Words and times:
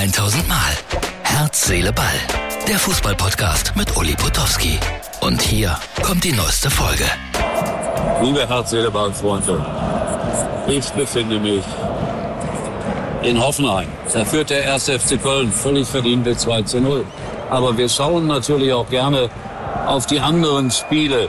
1000 0.00 0.48
Mal. 0.48 0.56
Herz, 1.24 1.66
Seele, 1.66 1.92
Ball. 1.92 2.06
Der 2.66 2.78
Fußballpodcast 2.78 3.76
mit 3.76 3.94
Uli 3.98 4.14
Potowski. 4.14 4.78
Und 5.20 5.42
hier 5.42 5.76
kommt 6.02 6.24
die 6.24 6.32
neueste 6.32 6.70
Folge. 6.70 7.04
Liebe 8.22 8.48
Herz, 8.48 8.70
Seele, 8.70 8.90
Ball, 8.90 9.12
Freunde. 9.12 9.62
Ich 10.68 10.88
befinde 10.92 11.38
mich 11.38 11.62
in 13.22 13.38
Hoffenheim. 13.38 13.88
Da 14.10 14.24
führt 14.24 14.48
der 14.48 14.72
1. 14.72 14.88
FC 14.88 15.22
Köln 15.22 15.52
völlig 15.52 15.86
verdient 15.86 16.24
mit 16.24 16.40
2 16.40 16.62
zu 16.62 16.80
0. 16.80 17.04
Aber 17.50 17.76
wir 17.76 17.90
schauen 17.90 18.26
natürlich 18.26 18.72
auch 18.72 18.88
gerne 18.88 19.28
auf 19.86 20.06
die 20.06 20.18
anderen 20.18 20.70
Spiele. 20.70 21.28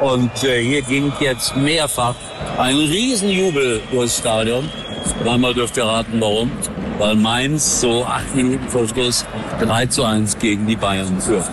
Und 0.00 0.44
äh, 0.44 0.62
hier 0.62 0.82
ging 0.82 1.12
jetzt 1.18 1.56
mehrfach 1.56 2.14
ein 2.56 2.76
Riesenjubel 2.76 3.82
durchs 3.90 4.18
Stadion. 4.18 4.70
Dreimal 5.24 5.54
dürft 5.54 5.76
ihr 5.76 5.86
raten, 5.86 6.20
warum. 6.20 6.52
Weil 7.02 7.16
Mainz 7.16 7.80
so 7.80 8.04
acht 8.04 8.32
Minuten 8.36 8.68
vor 8.68 8.86
Schluss 8.86 9.26
3 9.58 9.86
zu 9.86 10.04
1 10.04 10.38
gegen 10.38 10.68
die 10.68 10.76
Bayern 10.76 11.20
führt. 11.20 11.50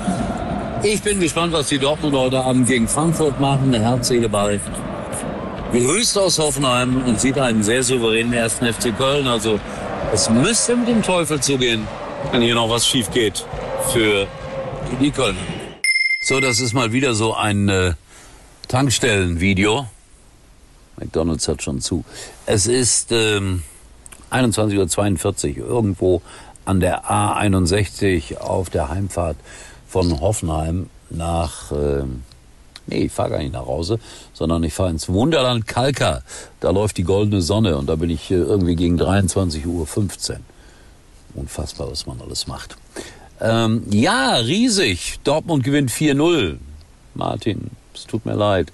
Ich 0.83 1.01
bin 1.01 1.19
gespannt, 1.19 1.53
was 1.53 1.69
die 1.69 1.79
Dortmund 1.79 2.15
heute 2.15 2.39
Abend 2.39 2.67
gegen 2.67 2.87
Frankfurt 2.87 3.39
machen. 3.39 3.71
Der 3.71 3.81
Herz, 3.81 4.09
Seele, 4.09 4.29
Ball. 4.29 4.59
Grüßt 5.71 6.19
aus 6.19 6.37
Hoffenheim 6.37 7.01
und 7.03 7.19
sieht 7.19 7.39
einen 7.39 7.63
sehr 7.63 7.81
souveränen 7.81 8.31
ersten 8.31 8.71
FC 8.71 8.95
Köln. 8.95 9.25
Also 9.25 9.59
es 10.13 10.29
müsste 10.29 10.75
mit 10.75 10.87
dem 10.87 11.01
Teufel 11.01 11.39
zugehen, 11.39 11.87
wenn 12.31 12.43
hier 12.43 12.53
noch 12.53 12.69
was 12.69 12.85
schief 12.85 13.09
geht 13.09 13.43
für 13.91 14.27
die 15.01 15.09
Kölner. 15.09 15.39
So, 16.21 16.39
das 16.39 16.59
ist 16.59 16.73
mal 16.73 16.93
wieder 16.93 17.15
so 17.15 17.33
ein 17.33 17.69
äh, 17.69 17.93
Tankstellenvideo. 18.67 19.87
McDonald's 20.97 21.47
hat 21.47 21.63
schon 21.63 21.81
zu. 21.81 22.05
Es 22.45 22.67
ist 22.67 23.11
ähm, 23.11 23.63
21.42 24.31 25.61
Uhr 25.61 25.67
irgendwo 25.67 26.21
an 26.65 26.79
der 26.79 27.05
A61 27.05 28.37
auf 28.37 28.69
der 28.69 28.89
Heimfahrt 28.89 29.37
von 29.87 30.21
Hoffenheim 30.21 30.89
nach, 31.09 31.71
äh, 31.71 32.03
nee, 32.87 33.05
ich 33.05 33.11
fahre 33.11 33.31
gar 33.31 33.39
nicht 33.39 33.53
nach 33.53 33.65
Hause, 33.65 33.99
sondern 34.33 34.63
ich 34.63 34.73
fahre 34.73 34.91
ins 34.91 35.09
Wunderland 35.09 35.67
Kalka. 35.67 36.21
Da 36.59 36.69
läuft 36.69 36.97
die 36.97 37.03
goldene 37.03 37.41
Sonne 37.41 37.77
und 37.77 37.87
da 37.87 37.95
bin 37.95 38.09
ich 38.09 38.29
äh, 38.29 38.35
irgendwie 38.35 38.75
gegen 38.75 39.01
23.15 39.01 39.65
Uhr. 39.65 39.87
Unfassbar, 41.35 41.89
was 41.89 42.05
man 42.05 42.21
alles 42.21 42.47
macht. 42.47 42.77
Ähm, 43.41 43.83
ja, 43.89 44.35
riesig. 44.35 45.19
Dortmund 45.23 45.63
gewinnt 45.63 45.91
4-0. 45.91 46.57
Martin, 47.15 47.71
es 47.93 48.05
tut 48.05 48.25
mir 48.25 48.35
leid. 48.35 48.71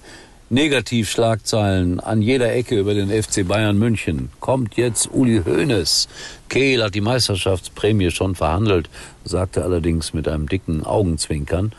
Negativschlagzeilen 0.48 1.98
an 1.98 2.22
jeder 2.22 2.52
Ecke 2.52 2.78
über 2.78 2.94
den 2.94 3.10
FC 3.10 3.46
Bayern 3.46 3.76
München. 3.78 4.30
Kommt 4.38 4.76
jetzt 4.76 5.10
Uli 5.12 5.42
Hoeneß. 5.44 6.06
Kehl 6.48 6.84
hat 6.84 6.94
die 6.94 7.00
Meisterschaftsprämie 7.00 8.12
schon 8.12 8.36
verhandelt, 8.36 8.88
sagte 9.24 9.64
allerdings 9.64 10.14
mit 10.14 10.28
einem 10.28 10.48
dicken 10.48 10.84
Augenzwinkern. 10.84 11.72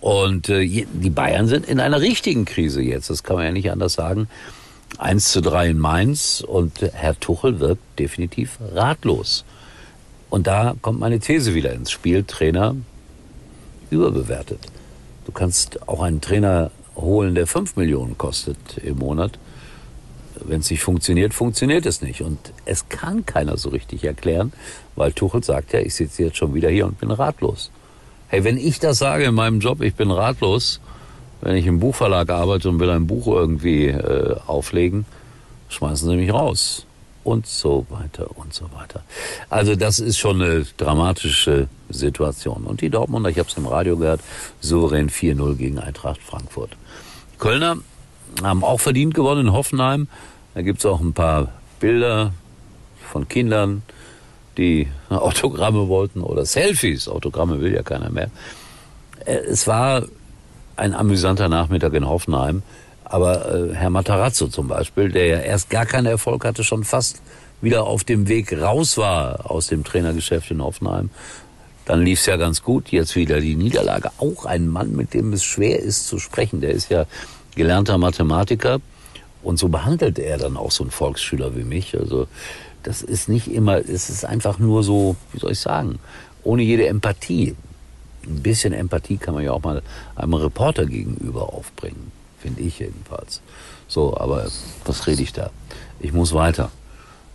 Und 0.00 0.48
äh, 0.48 0.64
die 0.64 1.10
Bayern 1.10 1.48
sind 1.48 1.66
in 1.66 1.80
einer 1.80 2.00
richtigen 2.00 2.44
Krise 2.44 2.82
jetzt, 2.82 3.10
das 3.10 3.24
kann 3.24 3.36
man 3.36 3.46
ja 3.46 3.52
nicht 3.52 3.72
anders 3.72 3.94
sagen. 3.94 4.28
1 4.98 5.32
zu 5.32 5.40
3 5.40 5.70
in 5.70 5.78
Mainz 5.78 6.44
und 6.46 6.82
Herr 6.92 7.18
Tuchel 7.18 7.58
wirkt 7.58 7.98
definitiv 7.98 8.58
ratlos. 8.74 9.44
Und 10.30 10.46
da 10.46 10.76
kommt 10.82 11.00
meine 11.00 11.18
These 11.18 11.54
wieder 11.54 11.72
ins 11.72 11.90
Spiel. 11.90 12.22
Trainer 12.22 12.76
überbewertet. 13.90 14.60
Du 15.26 15.32
kannst 15.32 15.88
auch 15.88 16.02
einen 16.02 16.20
Trainer 16.20 16.70
holen, 16.96 17.34
der 17.34 17.46
5 17.46 17.76
Millionen 17.76 18.18
kostet 18.18 18.78
im 18.82 18.98
Monat. 18.98 19.38
Wenn 20.44 20.60
es 20.60 20.70
nicht 20.70 20.82
funktioniert, 20.82 21.32
funktioniert 21.32 21.86
es 21.86 22.02
nicht. 22.02 22.22
Und 22.22 22.38
es 22.64 22.88
kann 22.88 23.24
keiner 23.24 23.56
so 23.56 23.68
richtig 23.70 24.04
erklären, 24.04 24.52
weil 24.96 25.12
Tuchel 25.12 25.42
sagt 25.44 25.72
ja, 25.72 25.80
ich 25.80 25.94
sitze 25.94 26.24
jetzt 26.24 26.36
schon 26.36 26.54
wieder 26.54 26.68
hier 26.68 26.86
und 26.86 26.98
bin 26.98 27.10
ratlos. 27.10 27.70
Hey, 28.28 28.42
wenn 28.44 28.58
ich 28.58 28.80
das 28.80 28.98
sage 28.98 29.24
in 29.24 29.34
meinem 29.34 29.60
Job, 29.60 29.80
ich 29.80 29.94
bin 29.94 30.10
ratlos, 30.10 30.80
wenn 31.40 31.56
ich 31.56 31.66
im 31.66 31.78
Buchverlag 31.78 32.30
arbeite 32.30 32.68
und 32.68 32.80
will 32.80 32.90
ein 32.90 33.06
Buch 33.06 33.26
irgendwie 33.26 33.86
äh, 33.86 34.36
auflegen, 34.46 35.04
schmeißen 35.68 36.08
sie 36.08 36.16
mich 36.16 36.32
raus. 36.32 36.86
Und 37.22 37.46
so 37.46 37.86
weiter 37.88 38.36
und 38.36 38.52
so 38.52 38.66
weiter. 38.74 39.02
Also 39.48 39.76
das 39.76 39.98
ist 39.98 40.18
schon 40.18 40.42
eine 40.42 40.66
dramatische 40.76 41.68
Situation. 41.88 42.64
Und 42.64 42.80
die 42.80 42.90
Dortmunder, 42.90 43.30
ich 43.30 43.38
habe 43.38 43.48
es 43.48 43.56
im 43.56 43.66
Radio 43.66 43.96
gehört, 43.96 44.20
souverän 44.60 45.10
4-0 45.10 45.56
gegen 45.56 45.78
Eintracht 45.78 46.22
Frankfurt. 46.22 46.76
Die 47.34 47.38
Kölner 47.38 47.76
haben 48.42 48.64
auch 48.64 48.80
verdient 48.80 49.14
gewonnen 49.14 49.48
in 49.48 49.52
Hoffenheim. 49.52 50.08
Da 50.54 50.62
gibt's 50.62 50.86
auch 50.86 51.00
ein 51.00 51.12
paar 51.12 51.48
Bilder 51.80 52.32
von 53.10 53.28
Kindern, 53.28 53.82
die 54.56 54.88
Autogramme 55.08 55.88
wollten 55.88 56.20
oder 56.20 56.44
Selfies. 56.44 57.08
Autogramme 57.08 57.60
will 57.60 57.74
ja 57.74 57.82
keiner 57.82 58.10
mehr. 58.10 58.30
Es 59.24 59.66
war 59.66 60.04
ein 60.76 60.94
amüsanter 60.94 61.48
Nachmittag 61.48 61.94
in 61.94 62.08
Hoffenheim. 62.08 62.62
Aber 63.04 63.54
äh, 63.54 63.74
Herr 63.74 63.90
Matarazzo 63.90 64.48
zum 64.48 64.68
Beispiel, 64.68 65.10
der 65.10 65.26
ja 65.26 65.38
erst 65.38 65.70
gar 65.70 65.86
keinen 65.86 66.06
Erfolg 66.06 66.44
hatte, 66.44 66.64
schon 66.64 66.84
fast 66.84 67.20
wieder 67.60 67.84
auf 67.84 68.04
dem 68.04 68.28
Weg 68.28 68.52
raus 68.60 68.96
war 68.98 69.50
aus 69.50 69.68
dem 69.68 69.84
Trainergeschäft 69.84 70.50
in 70.50 70.62
Hoffenheim. 70.62 71.10
Dann 71.86 72.02
lief 72.02 72.20
es 72.20 72.26
ja 72.26 72.36
ganz 72.36 72.62
gut, 72.62 72.88
jetzt 72.88 73.14
wieder 73.16 73.40
die 73.40 73.56
Niederlage. 73.56 74.10
Auch 74.18 74.46
ein 74.46 74.68
Mann, 74.68 74.96
mit 74.96 75.12
dem 75.14 75.32
es 75.32 75.44
schwer 75.44 75.80
ist 75.80 76.06
zu 76.06 76.18
sprechen. 76.18 76.60
Der 76.60 76.70
ist 76.70 76.90
ja 76.90 77.06
gelernter 77.54 77.98
Mathematiker 77.98 78.80
und 79.42 79.58
so 79.58 79.68
behandelt 79.68 80.18
er 80.18 80.38
dann 80.38 80.56
auch 80.56 80.70
so 80.70 80.84
einen 80.84 80.90
Volksschüler 80.90 81.54
wie 81.56 81.64
mich. 81.64 81.98
Also 81.98 82.26
das 82.82 83.02
ist 83.02 83.28
nicht 83.28 83.48
immer, 83.48 83.78
es 83.78 84.08
ist 84.08 84.24
einfach 84.24 84.58
nur 84.58 84.82
so, 84.82 85.16
wie 85.32 85.40
soll 85.40 85.52
ich 85.52 85.60
sagen, 85.60 85.98
ohne 86.42 86.62
jede 86.62 86.86
Empathie. 86.86 87.54
Ein 88.26 88.42
bisschen 88.42 88.72
Empathie 88.72 89.18
kann 89.18 89.34
man 89.34 89.44
ja 89.44 89.52
auch 89.52 89.62
mal 89.62 89.82
einem 90.16 90.34
Reporter 90.34 90.86
gegenüber 90.86 91.52
aufbringen 91.52 92.12
finde 92.44 92.60
ich 92.60 92.78
jedenfalls. 92.78 93.40
So, 93.88 94.18
aber 94.18 94.46
was 94.84 95.06
rede 95.06 95.22
ich 95.22 95.32
da? 95.32 95.48
Ich 95.98 96.12
muss 96.12 96.34
weiter. 96.34 96.70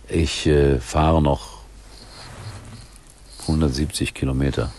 Ich 0.08 0.46
äh, 0.46 0.78
fahre 0.78 1.20
noch 1.20 1.59
170 3.50 4.14
Kilometer, 4.14 4.70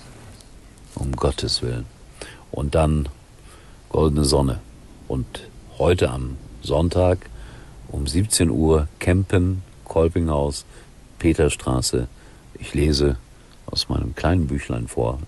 um 0.96 1.12
Gottes 1.12 1.62
Willen. 1.62 1.86
Und 2.52 2.74
dann 2.74 3.10
goldene 3.90 4.24
Sonne. 4.24 4.60
Und 5.10 5.42
heute 5.78 6.10
am 6.10 6.38
Sonntag 6.62 7.30
um 7.90 8.08
17 8.08 8.50
Uhr 8.50 8.88
Campen, 9.00 9.62
Kolpinghaus, 9.84 10.64
Peterstraße. 11.20 12.08
Ich 12.60 12.74
lese 12.74 13.18
aus 13.66 13.90
meinem 13.90 14.16
kleinen 14.16 14.48
Büchlein 14.48 14.88
vor, 14.88 15.20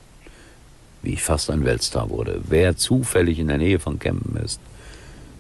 wie 1.02 1.14
ich 1.14 1.24
fast 1.24 1.52
ein 1.52 1.66
Weltstar 1.66 2.10
wurde. 2.10 2.42
Wer 2.48 2.78
zufällig 2.78 3.40
in 3.40 3.50
der 3.50 3.58
Nähe 3.58 3.80
von 3.80 4.00
Campen 4.00 4.38
ist, 4.38 4.62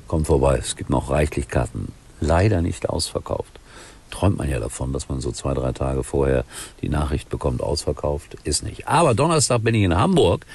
kommt 0.08 0.28
vorbei. 0.28 0.58
Es 0.58 0.76
gibt 0.76 0.90
noch 0.90 1.10
reichlich 1.10 1.48
Karten. 1.48 1.94
Leider 2.20 2.62
nicht 2.62 2.90
ausverkauft. 2.90 3.62
Träumt 4.14 4.38
man 4.38 4.48
ja 4.48 4.60
davon, 4.60 4.94
dass 4.94 5.10
man 5.10 5.22
so 5.22 5.32
zwei, 5.32 5.56
drei 5.56 5.72
Tage 5.72 6.04
vorher 6.04 6.46
die 6.84 6.90
Nachricht 6.90 7.30
bekommt, 7.30 7.62
ausverkauft. 7.62 8.38
Ist 8.44 8.62
nicht. 8.62 8.88
Aber 8.88 9.16
Donnerstag 9.16 9.64
bin 9.64 9.74
ich 9.74 9.82
in 9.82 9.98
Hamburg 9.98 10.46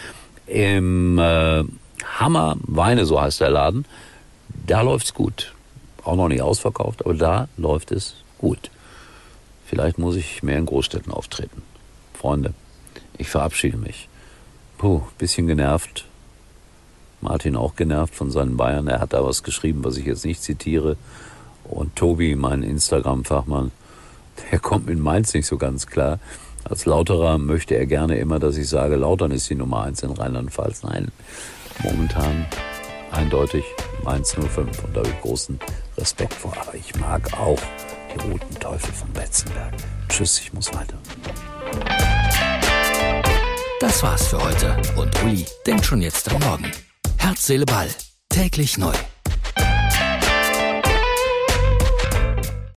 im 0.47 1.19
äh, 1.19 1.65
Hammer 2.05 2.57
Weine, 2.61 3.05
so 3.05 3.21
heißt 3.21 3.41
der 3.41 3.51
Laden. 3.51 3.85
Da 4.65 4.83
läuft's 4.83 5.13
gut. 5.13 5.55
Auch 6.05 6.15
noch 6.15 6.29
nicht 6.29 6.41
ausverkauft, 6.41 7.05
aber 7.05 7.15
da 7.15 7.49
läuft 7.57 7.91
es 7.91 8.15
gut. 8.39 8.71
Vielleicht 9.67 9.99
muss 9.99 10.15
ich 10.15 10.45
mehr 10.45 10.59
in 10.59 10.67
Großstädten 10.67 11.13
auftreten. 11.13 11.63
Freunde, 12.15 12.55
ich 13.19 13.29
verabschiede 13.29 13.77
mich. 13.77 14.09
Puh, 14.79 15.01
bisschen 15.19 15.49
genervt, 15.49 16.07
Martin 17.21 17.57
auch 17.57 17.75
genervt 17.75 18.15
von 18.15 18.31
seinen 18.31 18.57
Bayern. 18.57 18.87
Er 18.87 19.01
hat 19.01 19.15
da 19.15 19.25
was 19.25 19.43
geschrieben, 19.43 19.83
was 19.83 19.97
ich 19.97 20.07
jetzt 20.07 20.25
nicht 20.25 20.45
zitiere. 20.45 20.97
Und 21.71 21.97
Tobi, 21.97 22.35
mein 22.35 22.63
Instagram-Fachmann, 22.63 23.71
der 24.51 24.59
kommt 24.59 24.87
mit 24.87 24.99
Mainz 24.99 25.35
nicht 25.35 25.47
so 25.47 25.57
ganz 25.57 25.87
klar. 25.87 26.19
Als 26.65 26.87
Lauterer 26.87 27.39
möchte 27.39 27.75
er 27.77 27.87
gerne 27.87 28.19
immer, 28.19 28.39
dass 28.39 28.57
ich 28.57 28.69
sage, 28.69 28.97
Lautern 28.97 29.31
ist 29.31 29.49
die 29.49 29.55
Nummer 29.55 29.83
eins 29.83 30.03
in 30.03 30.11
Rheinland-Pfalz. 30.11 30.83
Nein, 30.83 31.09
momentan 31.83 32.47
eindeutig 33.11 33.65
Mainz 34.05 34.35
05 34.35 34.85
und 34.85 34.97
da 34.97 35.01
habe 35.01 35.11
ich 35.11 35.21
großen 35.21 35.59
Respekt 35.97 36.35
vor. 36.35 36.53
Aber 36.61 36.75
ich 36.75 36.95
mag 36.97 37.33
auch 37.39 37.61
die 38.15 38.21
roten 38.29 38.55
Teufel 38.59 38.93
von 38.93 39.11
Betzenberg. 39.13 39.75
Tschüss, 40.09 40.41
ich 40.41 40.53
muss 40.53 40.73
weiter. 40.75 40.99
Das 43.81 44.03
war's 44.03 44.27
für 44.27 44.43
heute 44.43 44.77
und 44.97 45.23
Uli 45.23 45.47
denkt 45.67 45.85
schon 45.85 46.03
jetzt 46.03 46.31
am 46.33 46.41
Morgen. 46.43 46.71
Herz, 47.17 47.47
Seele, 47.47 47.65
Ball. 47.65 47.89
Täglich 48.29 48.77
neu. 48.77 48.93